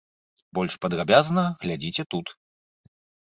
[0.57, 2.33] Больш падрабязна глядзіце тут.